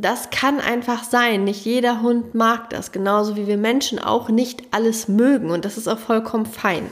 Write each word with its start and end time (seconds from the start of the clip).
Das 0.00 0.30
kann 0.30 0.60
einfach 0.60 1.02
sein. 1.02 1.42
Nicht 1.42 1.64
jeder 1.64 2.02
Hund 2.02 2.32
mag 2.32 2.70
das, 2.70 2.92
genauso 2.92 3.34
wie 3.34 3.48
wir 3.48 3.56
Menschen 3.56 3.98
auch 3.98 4.28
nicht 4.28 4.62
alles 4.70 5.08
mögen 5.08 5.50
und 5.50 5.64
das 5.64 5.76
ist 5.76 5.88
auch 5.88 5.98
vollkommen 5.98 6.46
fein. 6.46 6.88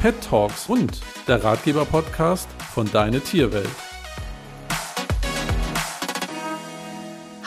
Pet 0.00 0.14
Talks 0.22 0.68
Hund, 0.68 1.00
der 1.26 1.42
Ratgeber-Podcast 1.42 2.48
von 2.72 2.88
Deine 2.92 3.20
Tierwelt. 3.20 3.68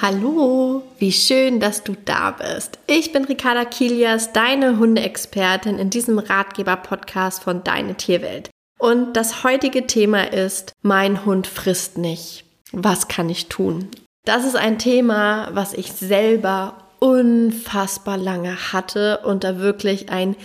Hallo, 0.01 0.83
wie 0.97 1.13
schön, 1.13 1.61
dass 1.61 1.85
du 1.85 1.95
da 2.03 2.31
bist. 2.31 2.79
Ich 2.85 3.13
bin 3.13 3.23
Ricarda 3.23 3.63
Kilias, 3.63 4.33
deine 4.33 4.77
Hundeexpertin 4.77 5.79
in 5.79 5.89
diesem 5.89 6.19
Ratgeber-Podcast 6.19 7.43
von 7.43 7.63
Deine 7.63 7.95
Tierwelt. 7.95 8.49
Und 8.77 9.13
das 9.13 9.45
heutige 9.45 9.87
Thema 9.87 10.33
ist, 10.33 10.73
mein 10.81 11.25
Hund 11.25 11.47
frisst 11.47 11.97
nicht. 11.97 12.48
Was 12.71 13.07
kann 13.07 13.29
ich 13.29 13.47
tun? 13.47 13.89
Das 14.25 14.45
ist 14.45 14.55
ein 14.55 14.77
Thema, 14.77 15.49
was 15.53 15.73
ich 15.73 15.91
selber 15.91 16.75
unfassbar 16.99 18.17
lange 18.17 18.73
hatte 18.73 19.19
und 19.23 19.43
da 19.43 19.59
wirklich 19.59 20.11
ein 20.11 20.35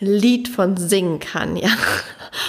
Lied 0.00 0.48
von 0.48 0.76
singen 0.76 1.20
kann, 1.20 1.56
ja. 1.56 1.70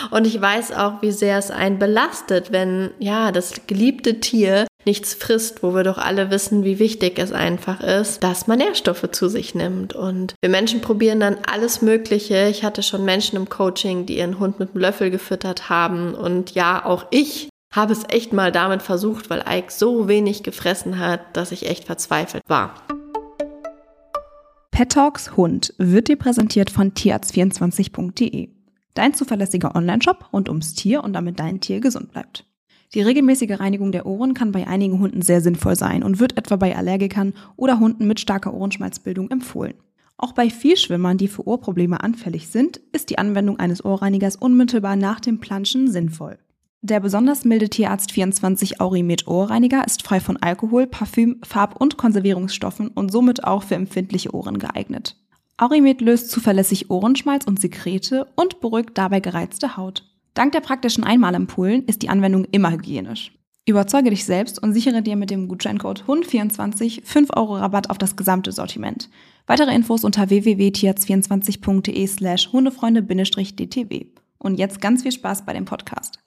Und 0.10 0.26
ich 0.26 0.40
weiß 0.40 0.74
auch, 0.74 1.02
wie 1.02 1.12
sehr 1.12 1.38
es 1.38 1.52
einen 1.52 1.80
belastet, 1.80 2.52
wenn, 2.52 2.92
ja, 3.00 3.32
das 3.32 3.54
geliebte 3.68 4.20
Tier 4.20 4.68
nichts 4.86 5.14
frisst, 5.14 5.62
wo 5.62 5.76
wir 5.76 5.84
doch 5.84 5.98
alle 5.98 6.32
wissen, 6.32 6.64
wie 6.64 6.80
wichtig 6.80 7.20
es 7.20 7.32
einfach 7.32 7.82
ist, 7.82 8.24
dass 8.24 8.48
man 8.48 8.58
Nährstoffe 8.58 9.10
zu 9.12 9.30
sich 9.30 9.54
nimmt. 9.54 9.94
Und 9.94 10.34
wir 10.42 10.50
Menschen 10.50 10.82
probieren 10.82 11.20
dann 11.20 11.38
alles 11.50 11.82
Mögliche. 11.82 12.48
Ich 12.48 12.64
hatte 12.64 12.82
schon 12.82 13.06
Menschen 13.06 13.36
im 13.36 13.50
Coaching, 13.50 14.06
die 14.06 14.18
ihren 14.18 14.40
Hund 14.40 14.60
mit 14.60 14.72
einem 14.72 14.82
Löffel 14.82 15.12
gefüttert 15.12 15.70
haben. 15.70 16.16
Und 16.16 16.52
ja, 16.52 16.84
auch 16.84 17.06
ich 17.12 17.50
habe 17.72 17.94
es 17.94 18.04
echt 18.10 18.34
mal 18.34 18.52
damit 18.52 18.82
versucht, 18.82 19.30
weil 19.30 19.44
Ike 19.48 19.72
so 19.72 20.08
wenig 20.08 20.44
gefressen 20.44 21.00
hat, 21.00 21.22
dass 21.36 21.52
ich 21.52 21.70
echt 21.70 21.86
verzweifelt 21.86 22.44
war. 22.48 22.74
Pet 24.72 24.92
Talks 24.92 25.38
Hund 25.38 25.74
wird 25.78 26.08
dir 26.08 26.18
präsentiert 26.18 26.70
von 26.70 26.92
tierarzt24.de. 26.92 28.50
Dein 28.94 29.14
zuverlässiger 29.14 29.76
Onlineshop 29.76 30.34
rund 30.34 30.50
ums 30.50 30.74
Tier 30.74 31.04
und 31.04 31.14
damit 31.14 31.40
dein 31.40 31.62
Tier 31.62 31.80
gesund 31.80 32.12
bleibt. 32.12 32.46
Die 32.94 33.02
regelmäßige 33.02 33.58
Reinigung 33.58 33.94
der 33.94 34.06
Ohren 34.06 34.34
kann 34.34 34.52
bei 34.52 34.68
einigen 34.68 35.00
Hunden 35.00 35.22
sehr 35.22 35.40
sinnvoll 35.40 35.78
sein 35.78 36.04
und 36.04 36.20
wird 36.20 36.38
etwa 36.38 36.58
bei 36.58 36.76
Allergikern 36.76 37.34
oder 37.56 37.80
Hunden 37.80 38.06
mit 38.06 38.20
starker 38.20 38.54
Ohrenschmalzbildung 38.54 39.32
empfohlen. 39.32 39.76
Auch 40.18 40.34
bei 40.34 40.50
Vielschwimmern, 40.50 41.18
die 41.18 41.30
für 41.30 41.48
Ohrprobleme 41.48 42.04
anfällig 42.04 42.50
sind, 42.50 42.82
ist 42.92 43.10
die 43.10 43.18
Anwendung 43.18 43.60
eines 43.60 43.86
Ohrreinigers 43.86 44.36
unmittelbar 44.36 44.98
nach 44.98 45.22
dem 45.22 45.40
Planschen 45.40 45.90
sinnvoll. 45.90 46.38
Der 46.84 47.00
besonders 47.00 47.46
milde 47.46 47.70
Tierarzt 47.70 48.12
24 48.12 48.82
Aurimet 48.82 49.28
Ohrreiniger 49.28 49.86
ist 49.86 50.02
frei 50.02 50.20
von 50.20 50.38
Alkohol, 50.38 50.88
Parfüm, 50.88 51.40
Farb- 51.44 51.80
und 51.80 51.98
Konservierungsstoffen 51.98 52.88
und 52.88 53.12
somit 53.12 53.44
auch 53.44 53.62
für 53.62 53.76
empfindliche 53.76 54.34
Ohren 54.34 54.58
geeignet. 54.58 55.16
Aurimet 55.58 56.02
löst 56.02 56.32
zuverlässig 56.32 56.90
Ohrenschmalz 56.90 57.46
und 57.46 57.60
Sekrete 57.60 58.26
und 58.36 58.62
beruhigt 58.62 58.98
dabei 58.98 59.20
gereizte 59.20 59.78
Haut. 59.78 60.10
Dank 60.34 60.54
der 60.54 60.62
praktischen 60.62 61.04
Einmalampullen 61.04 61.86
ist 61.86 62.02
die 62.02 62.10
Anwendung 62.10 62.46
immer 62.46 62.72
hygienisch. 62.72 63.32
Überzeuge 63.68 64.10
dich 64.10 64.26
selbst 64.26 64.62
und 64.62 64.74
sichere 64.74 65.04
dir 65.04 65.16
mit 65.16 65.30
dem 65.30 65.48
Gutscheincode 65.48 66.04
HUND24 66.08 67.06
5 67.06 67.30
Euro 67.36 67.58
Rabatt 67.58 67.92
auf 67.92 68.00
das 68.00 68.16
gesamte 68.16 68.52
Sortiment. 68.52 69.08
Weitere 69.46 69.76
Infos 69.76 70.04
unter 70.04 70.32
www.tierarzt24.de 70.32 72.08
slash 72.08 72.52
hundefreunde-dtw. 72.52 74.08
Und 74.40 74.58
jetzt 74.58 74.82
ganz 74.82 75.04
viel 75.04 75.12
Spaß 75.12 75.46
bei 75.46 75.54
dem 75.54 75.66
Podcast. 75.66 76.18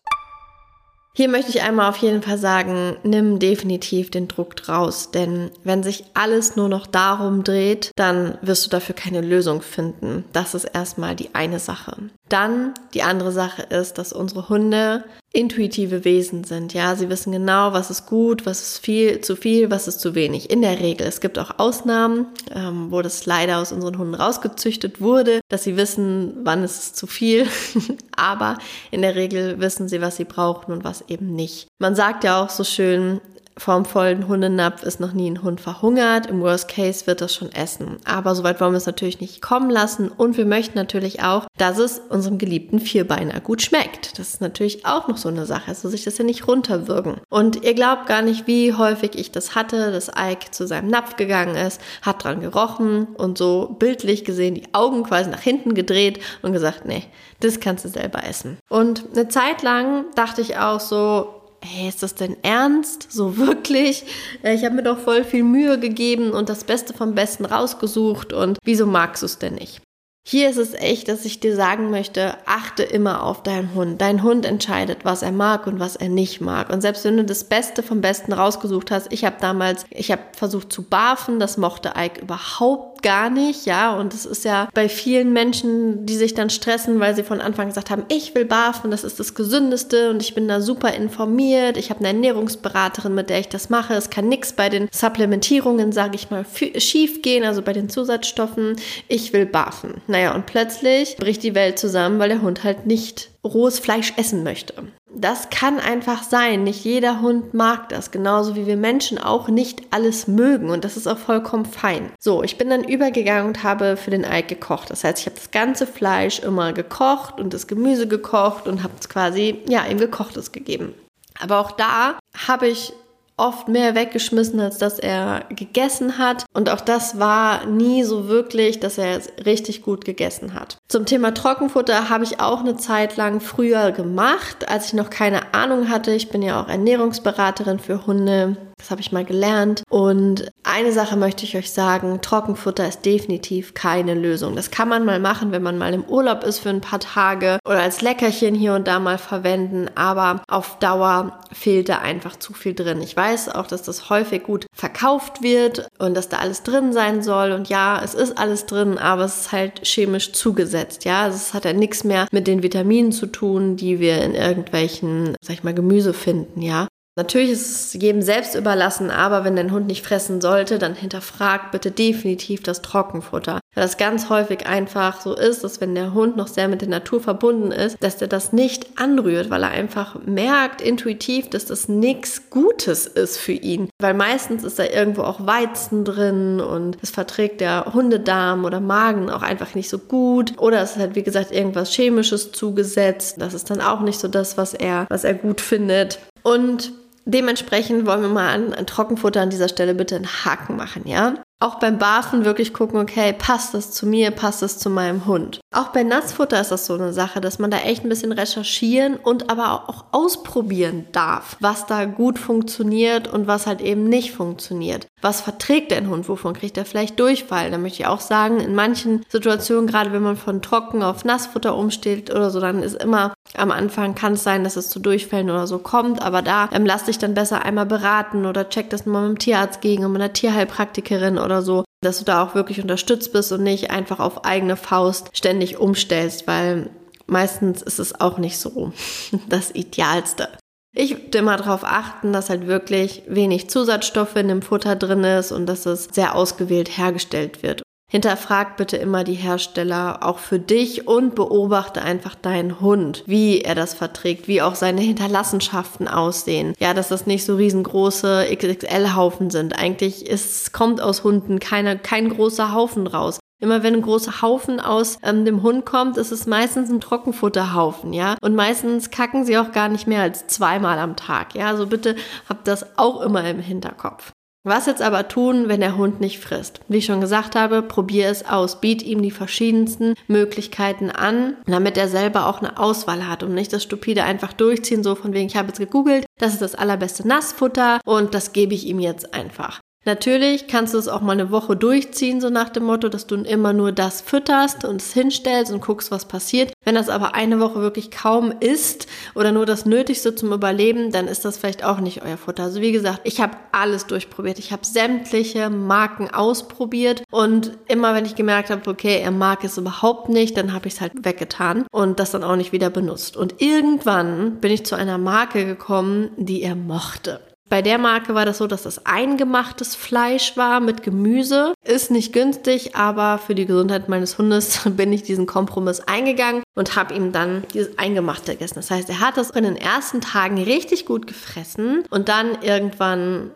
Hier 1.17 1.29
möchte 1.29 1.51
ich 1.51 1.62
einmal 1.62 1.89
auf 1.89 1.98
jeden 1.98 2.23
Fall 2.23 2.39
sagen, 2.39 2.97
nimm 3.05 3.39
definitiv 3.39 4.11
den 4.11 4.27
Druck 4.27 4.69
raus, 4.69 5.12
denn 5.12 5.53
wenn 5.62 5.84
sich 5.84 6.05
alles 6.15 6.57
nur 6.57 6.69
noch 6.69 6.89
darum 6.89 7.45
dreht, 7.45 7.93
dann 7.95 8.37
wirst 8.43 8.67
du 8.67 8.70
dafür 8.70 8.97
keine 8.97 9.20
Lösung 9.20 9.62
finden. 9.62 10.25
Das 10.33 10.55
ist 10.55 10.65
erstmal 10.65 11.15
die 11.15 11.33
eine 11.33 11.61
Sache. 11.61 11.97
Dann 12.29 12.74
die 12.95 13.05
andere 13.05 13.30
Sache 13.30 13.63
ist, 13.63 13.98
dass 13.98 14.13
unsere 14.13 14.48
Hunde 14.48 15.05
intuitive 15.34 16.05
Wesen 16.05 16.45
sind. 16.45 16.72
Ja, 16.74 16.95
sie 16.95 17.11
wissen 17.11 17.33
genau, 17.33 17.72
was 17.72 17.90
ist 17.90 18.06
gut, 18.06 18.46
was 18.46 18.62
ist 18.62 18.78
viel, 18.78 19.20
zu 19.20 19.34
viel, 19.34 19.70
was 19.70 19.89
ist 19.89 20.00
zu 20.00 20.14
wenig. 20.14 20.48
In 20.48 20.62
der 20.62 20.78
Regel. 20.78 21.06
Es 21.06 21.20
gibt 21.20 21.39
auch 21.39 21.58
Ausnahmen, 21.58 22.27
ähm, 22.55 22.90
wo 22.90 23.02
das 23.02 23.27
leider 23.27 23.58
aus 23.58 23.73
unseren 23.73 23.98
Hunden 23.98 24.14
rausgezüchtet 24.14 25.00
wurde, 25.00 25.40
dass 25.48 25.64
sie 25.64 25.77
wissen, 25.77 26.39
wann 26.44 26.62
ist 26.62 26.78
es 26.78 26.92
zu 26.94 27.08
viel. 27.08 27.46
Aber 28.17 28.58
in 28.92 29.02
der 29.02 29.17
Regel 29.17 29.58
wissen 29.58 29.89
sie, 29.89 30.00
was 30.00 30.17
sie 30.17 30.24
brauchen 30.24 30.73
und 30.73 30.84
was 30.84 31.05
eben 31.08 31.34
nicht. 31.34 31.67
Man 31.80 31.96
sagt 31.96 32.23
ja 32.23 32.42
auch 32.42 32.50
so 32.50 32.62
schön, 32.62 33.20
vorm 33.57 33.85
vollen 33.85 34.27
Hundenapf 34.29 34.83
ist 34.83 35.01
noch 35.01 35.13
nie 35.13 35.31
ein 35.31 35.42
Hund 35.42 35.61
verhungert. 35.61 36.27
Im 36.27 36.41
Worst 36.41 36.69
Case 36.69 37.07
wird 37.07 37.20
das 37.20 37.35
schon 37.35 37.53
essen. 37.53 37.98
Aber 38.05 38.35
soweit 38.35 38.61
wollen 38.61 38.73
wir 38.73 38.79
es 38.79 38.87
natürlich 38.87 39.20
nicht 39.20 39.42
kommen 39.42 39.70
lassen. 39.70 40.09
Und 40.09 40.37
wir 40.37 40.47
möchten 40.47 40.77
natürlich 40.77 41.23
auch, 41.23 41.47
dass 41.57 41.79
es 41.79 42.01
unserem 42.09 42.39
geliebten 42.39 42.81
Vierbeiner 42.81 43.41
gut 43.41 43.63
schmeckt. 43.63 44.19
Das 44.19 44.35
ist 44.35 44.41
natürlich 44.41 44.85
auch 44.87 45.09
noch 45.09 45.17
so 45.17 45.29
eine 45.29 45.47
Sache. 45.47 45.69
Also 45.69 45.89
sich 45.89 46.05
das 46.05 46.19
ja 46.19 46.25
nicht 46.25 46.48
runterwürgen. 46.48 47.20
Und 47.29 47.63
ihr 47.63 47.75
glaubt 47.75 48.07
gar 48.07 48.23
nicht, 48.23 48.47
wie 48.47 48.75
häufig 48.75 49.15
ich 49.15 49.31
das 49.31 49.55
hatte, 49.55 49.92
dass 49.92 50.09
Ike 50.09 50.51
zu 50.51 50.67
seinem 50.67 50.89
Napf 50.89 51.17
gegangen 51.17 51.57
ist, 51.57 51.81
hat 52.03 52.25
dran 52.25 52.41
gerochen 52.41 53.07
und 53.15 53.39
so 53.39 53.77
bildlich 53.79 54.25
gesehen 54.25 54.55
die 54.55 54.75
Augen 54.75 55.05
quasi 55.05 55.31
nach 55.31 55.41
hinten 55.41 55.75
gedreht 55.75 56.21
und 56.42 56.53
gesagt, 56.53 56.86
nee, 56.86 57.05
das 57.41 57.61
kannst 57.61 57.85
du 57.85 57.89
selber 57.89 58.25
essen. 58.25 58.59
Und 58.69 59.05
eine 59.13 59.29
Zeit 59.29 59.63
lang 59.63 60.07
dachte 60.15 60.41
ich 60.41 60.57
auch 60.57 60.81
so, 60.81 61.33
hey, 61.64 61.89
ist 61.89 62.02
das 62.02 62.14
denn 62.14 62.36
ernst? 62.42 63.11
So 63.11 63.36
wirklich? 63.36 64.05
Äh, 64.42 64.55
ich 64.55 64.64
habe 64.64 64.75
mir 64.75 64.83
doch 64.83 64.98
voll 64.98 65.25
viel 65.25 65.42
Mühe 65.42 65.79
gegeben 65.79 66.30
und 66.33 66.48
das 66.48 66.64
Beste 66.64 66.92
vom 66.92 67.14
Besten 67.14 67.45
rausgesucht 67.45 68.33
und 68.33 68.58
wieso 68.64 68.86
magst 68.86 69.23
du 69.23 69.27
es 69.27 69.39
denn 69.39 69.55
nicht? 69.55 69.80
Hier 70.27 70.48
ist 70.48 70.57
es 70.57 70.73
echt, 70.73 71.08
dass 71.08 71.27
ich 71.27 71.41
dir 71.41 71.55
sagen 71.55 71.91
möchte, 71.91 72.39
achte 72.47 72.83
immer 72.83 73.24
auf 73.24 73.42
deinen 73.42 73.74
Hund. 73.74 74.01
Dein 74.01 74.23
Hund 74.23 74.47
entscheidet, 74.47 75.05
was 75.05 75.20
er 75.20 75.33
mag 75.33 75.67
und 75.67 75.80
was 75.80 75.97
er 75.97 76.08
nicht 76.08 76.41
mag. 76.41 76.70
Und 76.70 76.80
selbst 76.80 77.05
wenn 77.05 77.19
du 77.19 77.24
das 77.24 77.45
Beste 77.45 77.83
vom 77.83 78.01
Besten 78.01 78.33
rausgesucht 78.33 78.91
hast, 78.91 79.13
ich 79.13 79.27
habe 79.27 79.36
damals, 79.39 79.85
ich 79.91 80.11
habe 80.11 80.23
versucht 80.33 80.73
zu 80.73 80.83
barfen, 80.83 81.39
das 81.39 81.58
mochte 81.58 81.92
Ike 81.95 82.23
überhaupt 82.23 82.93
gar 83.05 83.31
nicht, 83.31 83.67
ja. 83.67 83.95
Und 83.95 84.15
es 84.15 84.27
ist 84.27 84.45
ja 84.45 84.69
bei 84.75 84.89
vielen 84.89 85.33
Menschen, 85.33 86.07
die 86.07 86.17
sich 86.17 86.35
dann 86.35 86.51
stressen, 86.51 86.98
weil 86.98 87.15
sie 87.15 87.23
von 87.23 87.41
Anfang 87.41 87.69
gesagt 87.69 87.91
haben, 87.91 88.05
ich 88.09 88.35
will 88.35 88.47
barfen, 88.47 88.91
das 88.91 89.05
ist 89.05 89.20
das 89.20 89.35
Gesündeste 89.35 90.11
und 90.11 90.23
ich 90.23 90.35
bin 90.35 90.48
da 90.48 90.61
super 90.61 90.92
informiert. 90.95 91.77
Ich 91.77 91.91
habe 91.91 92.01
eine 92.01 92.09
Ernährungsberaterin, 92.09 93.15
mit 93.15 93.31
der 93.31 93.39
ich 93.39 93.48
das 93.48 93.70
mache. 93.70 93.95
Es 93.95 94.11
kann 94.11 94.29
nichts 94.29 94.55
bei 94.55 94.69
den 94.69 94.89
Supplementierungen, 94.91 95.92
sage 95.92 96.17
ich 96.17 96.31
mal, 96.31 96.45
schief 96.79 97.23
gehen, 97.23 97.45
also 97.45 97.63
bei 97.63 97.75
den 97.75 97.89
Zusatzstoffen. 97.89 98.77
Ich 99.07 99.33
will 99.33 99.47
barfen. 99.47 100.01
Naja, 100.07 100.35
und 100.35 100.47
plötzlich 100.47 101.17
bricht 101.17 101.42
die 101.42 101.55
Welt 101.55 101.79
zusammen, 101.79 102.19
weil 102.19 102.31
der 102.31 102.42
Hund 102.42 102.65
halt 102.65 102.86
nicht 102.86 103.33
rohes 103.44 103.78
Fleisch 103.78 104.14
essen 104.16 104.42
möchte. 104.42 104.74
Das 105.16 105.48
kann 105.50 105.78
einfach 105.78 106.22
sein. 106.24 106.64
Nicht 106.64 106.84
jeder 106.84 107.20
Hund 107.20 107.55
mag 107.55 107.88
das, 107.88 108.10
genauso 108.10 108.56
wie 108.56 108.66
wir 108.66 108.77
Menschen 108.77 109.18
auch 109.18 109.48
nicht 109.48 109.82
alles 109.90 110.27
mögen 110.27 110.70
und 110.70 110.84
das 110.84 110.96
ist 110.96 111.06
auch 111.06 111.18
vollkommen 111.18 111.66
fein. 111.66 112.10
So, 112.18 112.42
ich 112.42 112.58
bin 112.58 112.70
dann 112.70 112.82
übergegangen 112.82 113.46
und 113.46 113.62
habe 113.62 113.96
für 113.96 114.10
den 114.10 114.24
Eik 114.24 114.48
gekocht. 114.48 114.90
Das 114.90 115.05
heißt, 115.05 115.20
ich 115.20 115.27
habe 115.27 115.36
das 115.36 115.50
ganze 115.50 115.86
Fleisch 115.86 116.40
immer 116.40 116.72
gekocht 116.72 117.40
und 117.40 117.55
das 117.55 117.66
Gemüse 117.66 118.08
gekocht 118.08 118.66
und 118.66 118.82
habe 118.82 118.94
es 118.98 119.08
quasi, 119.08 119.61
ja, 119.68 119.86
ihm 119.86 119.98
gekochtes 119.98 120.50
gegeben. 120.50 120.94
Aber 121.40 121.61
auch 121.61 121.70
da 121.72 122.18
habe 122.46 122.68
ich 122.68 122.92
oft 123.36 123.68
mehr 123.68 123.94
weggeschmissen, 123.94 124.61
als 124.61 124.78
dass 124.78 124.98
er 124.98 125.46
gegessen 125.48 126.18
hat. 126.18 126.44
Und 126.52 126.70
auch 126.70 126.80
das 126.80 127.18
war 127.18 127.66
nie 127.66 128.05
so 128.05 128.28
wirklich, 128.28 128.81
dass 128.81 128.99
er 128.99 129.20
richtig 129.44 129.82
gut 129.82 130.05
gegessen 130.05 130.55
hat. 130.55 130.78
Zum 130.94 131.06
Thema 131.06 131.34
Trockenfutter 131.34 132.08
habe 132.08 132.22
ich 132.22 132.38
auch 132.38 132.60
eine 132.60 132.76
Zeit 132.76 133.16
lang 133.16 133.40
früher 133.40 133.90
gemacht, 133.90 134.69
als 134.69 134.87
ich 134.87 134.93
noch 134.93 135.10
keine 135.10 135.52
Ahnung 135.52 135.88
hatte. 135.88 136.12
Ich 136.12 136.28
bin 136.28 136.40
ja 136.40 136.62
auch 136.62 136.69
Ernährungsberaterin 136.69 137.81
für 137.81 138.06
Hunde. 138.06 138.56
Das 138.78 138.90
habe 138.90 139.00
ich 139.00 139.12
mal 139.12 139.25
gelernt. 139.25 139.82
Und 139.88 140.50
eine 140.62 140.93
Sache 140.93 141.17
möchte 141.17 141.44
ich 141.44 141.56
euch 141.56 141.73
sagen, 141.73 142.20
Trockenfutter 142.20 142.87
ist 142.87 143.05
definitiv 143.06 143.75
keine 143.75 144.14
Lösung. 144.14 144.56
Das 144.56 144.70
kann 144.70 144.88
man 144.88 145.05
mal 145.05 145.19
machen, 145.20 145.52
wenn 145.52 145.62
man 145.62 145.79
mal 145.79 145.94
im 145.94 146.05
Urlaub 146.05 146.44
ist 146.44 146.58
für 146.58 146.69
ein 146.69 146.81
paar 146.81 147.00
Tage 147.00 147.58
oder 147.64 147.81
als 147.81 148.02
Leckerchen 148.02 148.55
hier 148.55 148.75
und 148.75 148.87
da 148.87 149.00
mal 149.00 149.19
verwenden. 149.19 149.88
Aber 149.94 150.43
auf 150.49 150.79
Dauer 150.81 151.40
fehlt 151.50 151.88
da 151.88 151.99
einfach 151.99 152.37
zu 152.37 152.52
viel 152.52 152.75
drin. 152.75 153.00
Ich 153.00 153.17
weiß 153.17 153.49
auch, 153.49 153.67
dass 153.67 153.82
das 153.82 154.11
häufig 154.11 154.43
gut 154.43 154.67
verkauft 154.75 155.43
wird 155.43 155.88
und 155.99 156.14
dass 156.14 156.29
da 156.29 156.38
alles 156.38 156.62
drin 156.62 156.93
sein 156.93 157.23
soll. 157.23 157.52
Und 157.52 157.69
ja, 157.69 158.00
es 158.05 158.14
ist 158.14 158.37
alles 158.37 158.67
drin, 158.67 158.99
aber 158.99 159.25
es 159.25 159.43
ist 159.43 159.52
halt 159.52 159.87
chemisch 159.87 160.32
zugesetzt. 160.32 160.84
Ja, 161.05 161.25
also 161.25 161.37
es 161.37 161.55
hat 161.55 161.65
ja 161.65 161.73
nichts 161.73 162.05
mehr 162.05 162.27
mit 162.31 162.47
den 162.47 162.63
Vitaminen 162.63 163.13
zu 163.13 163.27
tun, 163.27 163.77
die 163.77 164.01
wir 164.01 164.23
in 164.23 164.35
irgendwelchen, 164.35 165.35
sag 165.41 165.55
ich 165.55 165.65
mal, 165.65 165.75
Gemüse 165.75 166.13
finden. 166.15 166.63
Ja, 166.63 166.89
Natürlich 167.16 167.50
ist 167.50 167.94
es 167.94 168.02
jedem 168.02 168.22
selbst 168.22 168.56
überlassen, 168.56 169.11
aber 169.11 169.44
wenn 169.44 169.55
dein 169.55 169.70
Hund 169.70 169.87
nicht 169.87 170.05
fressen 170.05 170.40
sollte, 170.40 170.78
dann 170.78 170.94
hinterfrag 170.94 171.70
bitte 171.70 171.93
definitiv 171.93 172.62
das 172.64 172.82
Trockenfutter. 172.82 173.61
Weil 173.75 173.84
das 173.84 173.96
ganz 173.96 174.31
häufig 174.31 174.66
einfach 174.66 175.20
so 175.20 175.34
ist, 175.37 175.62
dass 175.62 175.81
wenn 175.81 175.94
der 175.94 176.12
Hund 176.12 176.37
noch 176.37 176.49
sehr 176.49 176.66
mit 176.66 176.81
der 176.81 176.88
Natur 176.88 177.20
verbunden 177.20 177.70
ist, 177.70 177.96
dass 178.00 178.16
der 178.16 178.26
das 178.26 178.52
nicht 178.52 178.99
anrührt, 178.99 179.49
weil 179.50 179.62
er 179.62 179.70
einfach 179.70 180.16
merkt 180.26 180.81
intuitiv, 180.81 181.50
dass 181.50 181.66
das 181.66 181.88
nichts 181.88 182.50
Gutes 182.50 183.06
ist 183.06 183.38
für 183.38 183.52
ihn. 183.52 183.88
Weil 184.00 184.14
meistens 184.14 184.64
ist 184.64 184.81
da 184.81 184.84
irgendwo 184.84 185.22
auch 185.22 185.46
Weizen 185.46 186.05
drin 186.05 186.61
und 186.61 186.99
es 187.00 187.11
verträgt 187.11 187.61
der 187.61 187.93
Hundedarm 187.94 188.64
oder 188.64 188.81
Magen 188.81 189.31
auch 189.31 189.43
einfach 189.43 189.75
nicht 189.76 189.88
so 189.88 189.99
gut. 189.99 190.55
Oder 190.58 190.82
es 190.82 190.93
ist 190.93 190.99
halt, 190.99 191.14
wie 191.14 191.22
gesagt, 191.22 191.52
irgendwas 191.52 191.93
Chemisches 191.93 192.50
zugesetzt. 192.50 193.37
Das 193.38 193.55
ist 193.55 193.70
dann 193.70 193.81
auch 193.81 194.00
nicht 194.00 194.19
so 194.19 194.26
das, 194.26 194.56
was 194.56 194.75
er, 194.75 195.06
was 195.08 195.22
er 195.22 195.34
gut 195.34 195.61
findet. 195.61 196.19
Und 196.43 196.93
Dementsprechend 197.26 198.06
wollen 198.06 198.23
wir 198.23 198.29
mal 198.29 198.53
an, 198.53 198.75
an 198.75 198.87
Trockenfutter 198.87 199.41
an 199.41 199.50
dieser 199.50 199.69
Stelle 199.69 199.94
bitte 199.94 200.17
einen 200.17 200.26
Haken 200.26 200.76
machen, 200.76 201.06
ja? 201.06 201.43
Auch 201.61 201.77
beim 201.77 201.99
Barfen 201.99 202.45
wirklich 202.45 202.75
gucken, 202.75 202.99
okay, 203.01 203.33
passt 203.33 203.75
das 203.75 203.91
zu 203.91 204.06
mir, 204.06 204.31
passt 204.33 204.61
das 204.61 204.79
zu 204.79 204.91
meinem 204.91 205.25
Hund. 205.25 205.61
Auch 205.73 205.89
bei 205.89 206.03
Nassfutter 206.03 206.61
ist 206.61 206.71
das 206.71 206.87
so 206.87 206.95
eine 206.95 207.12
Sache, 207.12 207.41
dass 207.41 207.59
man 207.59 207.71
da 207.71 207.79
echt 207.79 208.05
ein 208.05 208.09
bisschen 208.09 208.33
recherchieren 208.33 209.17
und 209.17 209.51
aber 209.51 209.89
auch 209.89 210.05
ausprobieren 210.12 211.06
darf, 211.12 211.56
was 211.61 211.87
da 211.87 212.05
gut 212.05 212.39
funktioniert 212.39 213.29
und 213.29 213.47
was 213.47 213.67
halt 213.67 213.81
eben 213.81 214.05
nicht 214.09 214.33
funktioniert. 214.33 215.06
Was 215.23 215.41
verträgt 215.41 215.93
dein 215.93 216.11
Hund? 216.11 216.29
Wovon 216.29 216.53
kriegt 216.53 216.77
er 216.77 216.85
vielleicht 216.85 217.19
Durchfall? 217.19 217.71
Da 217.71 217.79
möchte 217.79 218.03
ich 218.03 218.07
auch 218.07 218.21
sagen, 218.21 218.61
in 218.61 218.75
manchen 218.75 219.25
Situationen, 219.29 219.87
gerade 219.87 220.12
wenn 220.12 220.23
man 220.23 220.37
von 220.37 220.61
Trocken 220.61 221.03
auf 221.03 221.25
Nassfutter 221.25 221.77
umsteht 221.77 222.31
oder 222.31 222.50
so, 222.50 222.61
dann 222.61 222.83
ist 222.83 223.03
immer 223.03 223.33
am 223.57 223.71
Anfang 223.71 224.15
kann 224.15 224.35
es 224.35 224.43
sein, 224.43 224.65
dass 224.65 224.77
es 224.77 224.91
zu 224.91 224.99
Durchfällen 224.99 225.50
oder 225.50 225.67
so 225.67 225.79
kommt, 225.79 226.21
aber 226.21 226.43
da 226.43 226.69
ähm, 226.73 226.85
lass 226.85 227.05
dich 227.05 227.19
dann 227.19 227.35
besser 227.35 227.65
einmal 227.65 227.87
beraten 227.87 228.47
oder 228.47 228.69
check 228.69 228.91
das 228.91 229.07
mal 229.07 229.23
mit 229.23 229.39
dem 229.39 229.39
Tierarzt 229.39 229.81
gegen 229.81 230.05
und 230.05 230.12
mit 230.12 230.23
einer 230.23 230.33
Tierheilpraktikerin 230.33 231.39
oder 231.44 231.62
so, 231.62 231.85
dass 232.02 232.19
du 232.19 232.25
da 232.25 232.43
auch 232.43 232.55
wirklich 232.55 232.81
unterstützt 232.81 233.32
bist 233.32 233.52
und 233.52 233.62
nicht 233.62 233.91
einfach 233.91 234.20
auf 234.20 234.44
eigene 234.44 234.76
Faust 234.76 235.31
ständig 235.32 235.79
umstellst, 235.79 236.46
weil 236.46 236.91
meistens 237.26 237.82
ist 237.82 237.99
es 237.99 238.20
auch 238.20 238.38
nicht 238.38 238.58
so 238.58 238.93
das 239.49 239.70
Idealste. 239.75 240.49
Ich 240.96 241.11
würde 241.11 241.38
immer 241.38 241.56
darauf 241.56 241.82
achten, 241.82 242.32
dass 242.32 242.50
halt 242.50 242.69
wirklich 242.69 243.23
wenig 243.26 243.69
Zusatzstoffe 243.69 244.37
in 244.37 244.46
dem 244.46 244.62
Futter 244.62 244.94
drin 244.94 245.25
ist 245.25 245.50
und 245.50 245.67
dass 245.67 245.87
es 245.87 246.08
sehr 246.12 246.37
ausgewählt 246.37 246.96
hergestellt 246.96 247.64
wird. 247.64 247.82
Hinterfrag 248.14 248.76
bitte 248.76 248.96
immer 248.96 249.25
die 249.25 249.34
Hersteller 249.34 250.20
auch 250.22 250.38
für 250.38 250.61
dich 250.61 251.08
und 251.08 251.34
beobachte 251.34 252.00
einfach 252.00 252.37
deinen 252.37 252.81
Hund, 252.81 253.25
wie 253.26 253.62
er 253.62 253.75
das 253.75 253.93
verträgt, 253.93 254.46
wie 254.46 254.62
auch 254.62 254.76
seine 254.76 255.00
Hinterlassenschaften 255.00 256.06
aussehen. 256.06 256.75
Ja, 256.78 256.94
dass 256.94 257.08
das 257.08 257.26
nicht 257.26 257.44
so 257.44 257.56
riesengroße 257.56 258.46
XXL-Haufen 258.55 259.50
sind. 259.50 259.76
Eigentlich 259.76 260.28
ist, 260.28 260.72
kommt 260.72 261.00
aus 261.00 261.25
Hunden 261.25 261.58
keine, 261.58 261.99
kein 261.99 262.28
großer 262.28 262.72
Haufen 262.72 263.08
raus. 263.08 263.40
Immer 263.61 263.82
wenn 263.82 263.94
ein 263.94 264.02
großer 264.02 264.43
Haufen 264.43 264.78
aus 264.78 265.19
ähm, 265.25 265.44
dem 265.44 265.64
Hund 265.64 265.84
kommt, 265.84 266.16
ist 266.16 266.31
es 266.31 266.46
meistens 266.46 266.90
ein 266.90 267.00
Trockenfutterhaufen, 267.00 268.12
ja. 268.12 268.37
Und 268.40 268.55
meistens 268.55 269.11
kacken 269.11 269.44
sie 269.44 269.58
auch 269.58 269.72
gar 269.72 269.88
nicht 269.88 270.06
mehr 270.06 270.22
als 270.22 270.46
zweimal 270.46 271.00
am 271.00 271.16
Tag, 271.16 271.56
ja. 271.56 271.66
Also 271.66 271.88
bitte 271.88 272.14
habt 272.49 272.69
das 272.69 272.96
auch 272.96 273.22
immer 273.22 273.43
im 273.43 273.58
Hinterkopf. 273.58 274.31
Was 274.66 274.87
jetzt 274.87 275.02
aber 275.02 275.28
tun, 275.28 275.69
wenn 275.69 275.81
der 275.81 275.99
Hund 275.99 276.20
nicht 276.20 276.40
frisst? 276.40 276.81
Wie 276.88 276.96
ich 276.96 277.05
schon 277.05 277.20
gesagt 277.20 277.55
habe, 277.55 277.82
probier 277.82 278.28
es 278.28 278.46
aus. 278.46 278.81
Biet 278.81 279.02
ihm 279.02 279.20
die 279.20 279.31
verschiedensten 279.31 280.14
Möglichkeiten 280.26 281.11
an, 281.11 281.58
damit 281.66 281.99
er 281.99 282.08
selber 282.08 282.46
auch 282.46 282.61
eine 282.61 282.78
Auswahl 282.78 283.28
hat 283.28 283.43
und 283.43 283.52
nicht 283.52 283.75
das 283.75 283.82
stupide 283.82 284.25
einfach 284.25 284.55
durchziehen, 284.55 285.05
so 285.05 285.16
von 285.16 285.34
wegen, 285.34 285.49
ich 285.49 285.56
habe 285.56 285.69
jetzt 285.69 285.81
gegoogelt, 285.81 286.25
das 286.38 286.55
ist 286.55 286.62
das 286.62 286.75
allerbeste 286.75 287.28
Nassfutter 287.28 288.00
und 288.06 288.32
das 288.32 288.55
gebe 288.55 288.72
ich 288.72 288.87
ihm 288.87 289.00
jetzt 289.00 289.34
einfach. 289.34 289.81
Natürlich 290.06 290.67
kannst 290.67 290.93
du 290.93 290.99
es 290.99 291.09
auch 291.09 291.23
mal 291.23 291.33
eine 291.33 291.51
Woche 291.51 291.77
durchziehen, 291.77 292.41
so 292.41 292.51
nach 292.51 292.69
dem 292.69 292.85
Motto, 292.85 293.09
dass 293.09 293.27
du 293.27 293.37
immer 293.37 293.73
nur 293.73 293.91
das 293.91 294.21
fütterst 294.21 294.85
und 294.85 295.01
es 295.01 295.12
hinstellst 295.15 295.73
und 295.73 295.81
guckst, 295.81 296.11
was 296.11 296.27
passiert. 296.27 296.73
Wenn 296.85 296.95
das 296.95 297.09
aber 297.09 297.35
eine 297.35 297.59
Woche 297.59 297.81
wirklich 297.81 298.11
kaum 298.11 298.53
ist 298.61 299.06
oder 299.35 299.51
nur 299.51 299.65
das 299.65 299.87
Nötigste 299.87 300.35
zum 300.35 300.53
Überleben, 300.53 301.11
dann 301.11 301.27
ist 301.27 301.45
das 301.47 301.56
vielleicht 301.56 301.85
auch 301.85 302.01
nicht 302.01 302.23
euer 302.23 302.37
Futter. 302.37 302.65
Also 302.65 302.83
wie 302.83 302.93
gesagt, 302.93 303.21
ich 303.25 303.41
habe 303.41 303.56
alles 303.73 304.06
durchprobiert. 304.06 304.59
Ich 304.59 304.73
habe 304.73 304.85
sämtliche 304.85 305.71
Marken 305.71 306.29
ausprobiert 306.29 307.23
und 307.31 307.73
immer 307.89 308.15
wenn 308.15 308.27
ich 308.27 308.35
gemerkt 308.35 308.69
habe, 308.71 308.89
okay, 308.91 309.21
er 309.21 309.31
mag 309.31 309.65
es 309.65 309.79
überhaupt 309.79 310.29
nicht, 310.29 310.57
dann 310.57 310.75
habe 310.75 310.89
ich 310.89 310.95
es 310.95 311.00
halt 311.00 311.12
weggetan 311.25 311.87
und 311.91 312.21
das 312.21 312.31
dann 312.31 312.45
auch 312.45 312.57
nicht 312.57 312.73
wieder 312.73 312.91
benutzt. 312.91 313.39
Und 313.39 313.62
irgendwann 313.62 314.61
bin 314.61 314.71
ich 314.71 314.85
zu 314.85 314.97
einer 314.97 315.17
Marke 315.17 315.65
gekommen, 315.65 316.31
die 316.37 316.62
er 316.62 316.75
mochte. 316.75 317.41
Bei 317.75 317.82
der 317.82 317.99
Marke 317.99 318.37
war 318.37 318.47
das 318.47 318.59
so, 318.59 318.69
dass 318.69 318.85
das 318.85 319.05
eingemachtes 319.05 319.97
Fleisch 319.97 320.56
war 320.56 320.79
mit 320.79 321.03
Gemüse. 321.03 321.75
Ist 321.85 322.12
nicht 322.12 322.32
günstig, 322.32 322.94
aber 322.94 323.38
für 323.38 323.56
die 323.56 323.67
Gesundheit 323.67 324.09
meines 324.09 324.38
Hundes 324.38 324.88
bin 324.97 325.12
ich 325.12 325.25
diesen 325.25 325.47
Kompromiss 325.47 325.99
eingegangen 325.99 326.62
und 326.76 326.94
habe 326.94 327.15
ihm 327.15 327.32
dann 327.32 327.65
dieses 327.75 327.99
Eingemachte 327.99 328.53
gegessen. 328.53 328.76
Das 328.76 328.93
heißt, 328.93 329.09
er 329.09 329.19
hat 329.19 329.37
das 329.38 329.50
in 329.50 329.65
den 329.65 329.75
ersten 329.75 330.21
Tagen 330.21 330.62
richtig 330.62 331.05
gut 331.05 331.26
gefressen 331.26 332.05
und 332.11 332.29
dann 332.29 332.62
irgendwann 332.62 333.50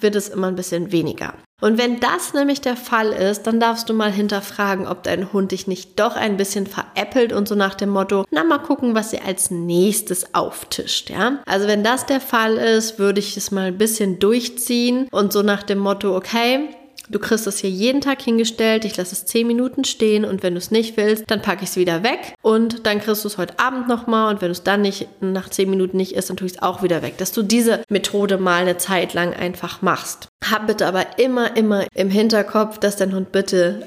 wird 0.00 0.16
es 0.16 0.28
immer 0.28 0.48
ein 0.48 0.56
bisschen 0.56 0.92
weniger. 0.92 1.34
Und 1.62 1.78
wenn 1.78 2.00
das 2.00 2.34
nämlich 2.34 2.60
der 2.60 2.76
Fall 2.76 3.12
ist, 3.12 3.46
dann 3.46 3.60
darfst 3.60 3.88
du 3.88 3.94
mal 3.94 4.12
hinterfragen, 4.12 4.86
ob 4.86 5.02
dein 5.02 5.32
Hund 5.32 5.52
dich 5.52 5.66
nicht 5.66 5.98
doch 5.98 6.14
ein 6.14 6.36
bisschen 6.36 6.66
veräppelt 6.66 7.32
und 7.32 7.48
so 7.48 7.54
nach 7.54 7.74
dem 7.74 7.88
Motto, 7.88 8.26
na 8.30 8.44
mal 8.44 8.58
gucken, 8.58 8.94
was 8.94 9.10
sie 9.10 9.20
als 9.20 9.50
nächstes 9.50 10.34
auftischt, 10.34 11.08
ja? 11.08 11.38
Also 11.46 11.66
wenn 11.66 11.82
das 11.82 12.04
der 12.04 12.20
Fall 12.20 12.56
ist, 12.56 12.98
würde 12.98 13.20
ich 13.20 13.38
es 13.38 13.52
mal 13.52 13.68
ein 13.68 13.78
bisschen 13.78 14.18
durchziehen 14.18 15.08
und 15.10 15.32
so 15.32 15.40
nach 15.40 15.62
dem 15.62 15.78
Motto, 15.78 16.14
okay, 16.14 16.68
Du 17.08 17.18
kriegst 17.18 17.46
es 17.46 17.58
hier 17.58 17.70
jeden 17.70 18.00
Tag 18.00 18.20
hingestellt, 18.20 18.84
ich 18.84 18.96
lasse 18.96 19.12
es 19.12 19.26
10 19.26 19.46
Minuten 19.46 19.84
stehen 19.84 20.24
und 20.24 20.42
wenn 20.42 20.54
du 20.54 20.58
es 20.58 20.70
nicht 20.70 20.96
willst, 20.96 21.24
dann 21.28 21.42
packe 21.42 21.62
ich 21.62 21.70
es 21.70 21.76
wieder 21.76 22.02
weg 22.02 22.34
und 22.42 22.86
dann 22.86 23.00
kriegst 23.00 23.24
du 23.24 23.28
es 23.28 23.38
heute 23.38 23.58
Abend 23.58 23.88
nochmal 23.88 24.32
und 24.32 24.40
wenn 24.40 24.48
du 24.48 24.52
es 24.52 24.64
dann 24.64 24.82
nicht 24.82 25.08
nach 25.20 25.48
10 25.48 25.70
Minuten 25.70 25.96
nicht 25.96 26.14
isst, 26.14 26.30
dann 26.30 26.36
tue 26.36 26.46
ich 26.46 26.54
es 26.54 26.62
auch 26.62 26.82
wieder 26.82 27.02
weg. 27.02 27.18
Dass 27.18 27.32
du 27.32 27.42
diese 27.42 27.82
Methode 27.88 28.38
mal 28.38 28.62
eine 28.62 28.76
Zeit 28.76 29.14
lang 29.14 29.34
einfach 29.34 29.82
machst. 29.82 30.28
Hab 30.44 30.66
bitte 30.66 30.86
aber 30.86 31.18
immer, 31.18 31.56
immer 31.56 31.86
im 31.94 32.10
Hinterkopf, 32.10 32.78
dass 32.78 32.96
dein 32.96 33.14
Hund 33.14 33.30
bitte 33.32 33.86